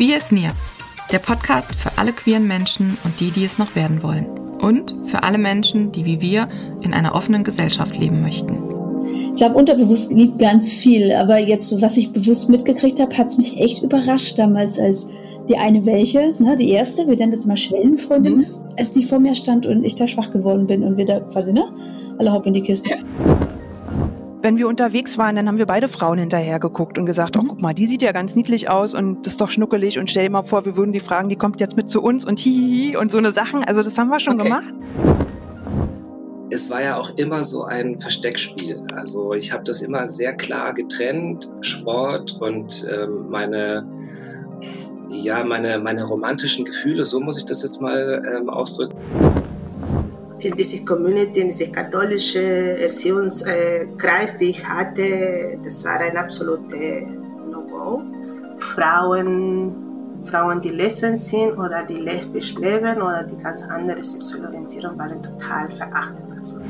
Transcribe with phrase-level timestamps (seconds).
[0.00, 0.52] Queer is Near,
[1.12, 4.24] der Podcast für alle queeren Menschen und die, die es noch werden wollen.
[4.58, 6.48] Und für alle Menschen, die wie wir
[6.80, 8.62] in einer offenen Gesellschaft leben möchten.
[9.32, 13.36] Ich glaube, unterbewusst lief ganz viel, aber jetzt, was ich bewusst mitgekriegt habe, hat es
[13.36, 15.06] mich echt überrascht damals, als
[15.50, 18.46] die eine welche, ne, die erste, wir nennen das mal Schwellenfreundin, mhm.
[18.78, 21.52] als die vor mir stand und ich da schwach geworden bin und wir da quasi,
[21.52, 21.64] ne,
[22.16, 22.88] alle hopp in die Kiste.
[22.88, 23.50] Ja
[24.42, 27.46] wenn wir unterwegs waren, dann haben wir beide Frauen hinterher geguckt und gesagt, oh, mhm.
[27.46, 30.10] oh, guck mal, die sieht ja ganz niedlich aus und das ist doch schnuckelig und
[30.10, 32.38] stell dir mal vor, wir würden die fragen, die kommt jetzt mit zu uns und
[32.38, 33.64] hihihi und so eine Sachen.
[33.64, 34.44] Also das haben wir schon okay.
[34.44, 34.74] gemacht.
[36.52, 38.84] Es war ja auch immer so ein Versteckspiel.
[38.92, 43.86] Also ich habe das immer sehr klar getrennt, Sport und ähm, meine
[45.12, 48.96] ja, meine, meine romantischen Gefühle, so muss ich das jetzt mal ähm, ausdrücken
[50.40, 57.06] in dieser Community, in diesem katholischen Erziehungskreis, die ich hatte, das war ein absolutes
[57.50, 58.02] No-Go.
[58.58, 59.74] Frauen,
[60.24, 65.22] Frauen, die Lesben sind oder die lesbisch leben oder die ganz andere sexuelle Orientierung, waren
[65.22, 66.26] total verachtet.
[66.36, 66.60] Also.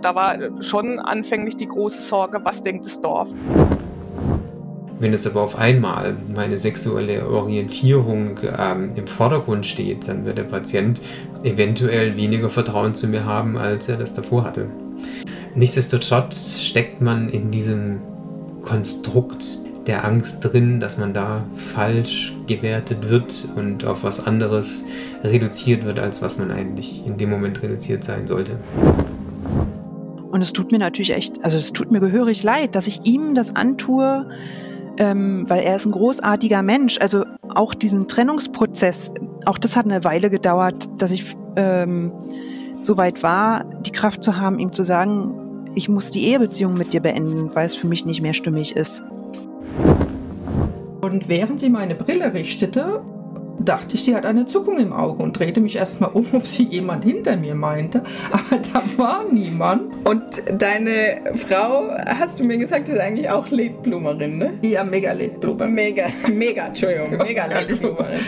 [0.00, 3.30] Da war schon anfänglich die große Sorge, was denkt das Dorf?
[5.00, 10.44] Wenn jetzt aber auf einmal meine sexuelle Orientierung ähm, im Vordergrund steht, dann wird der
[10.44, 11.00] Patient
[11.44, 14.68] eventuell weniger Vertrauen zu mir haben, als er das davor hatte.
[15.54, 18.00] Nichtsdestotrotz steckt man in diesem
[18.62, 19.44] Konstrukt
[19.86, 24.84] der Angst drin, dass man da falsch gewertet wird und auf was anderes
[25.22, 28.58] reduziert wird, als was man eigentlich in dem Moment reduziert sein sollte.
[30.30, 33.34] Und es tut mir natürlich echt, also es tut mir gehörig leid, dass ich ihm
[33.34, 34.26] das antue,
[34.98, 36.98] ähm, weil er ist ein großartiger Mensch.
[37.00, 39.14] Also auch diesen Trennungsprozess,
[39.46, 42.12] auch das hat eine Weile gedauert, dass ich ähm,
[42.82, 46.92] so weit war, die Kraft zu haben, ihm zu sagen, ich muss die Ehebeziehung mit
[46.92, 49.04] dir beenden, weil es für mich nicht mehr stimmig ist.
[51.00, 53.02] Und während sie meine Brille richtete,
[53.68, 56.64] dachte ich, sie hat eine Zuckung im Auge und drehte mich erstmal um, ob sie
[56.64, 58.02] jemand hinter mir meinte.
[58.30, 60.06] Aber da war niemand.
[60.06, 64.54] Und deine Frau, hast du mir gesagt, ist eigentlich auch Ledblumerin, ne?
[64.62, 65.74] Ja, mega Ledblumerin.
[65.74, 68.20] Mega, mega, Entschuldigung, mega Ledblumerin.